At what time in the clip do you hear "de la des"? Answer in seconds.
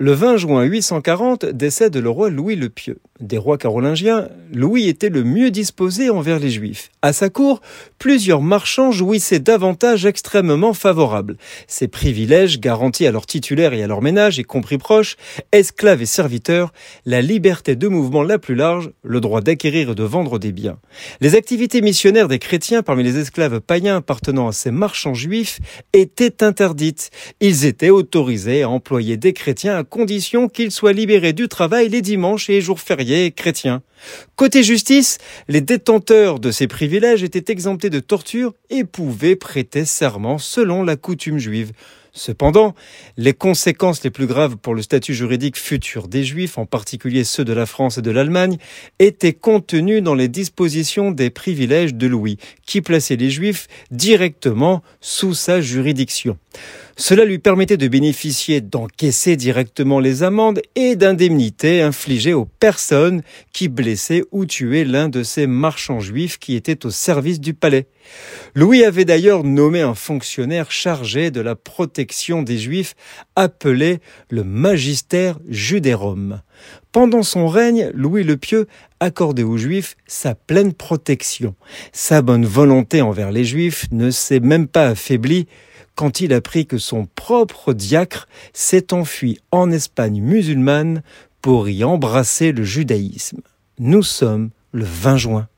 71.30-72.58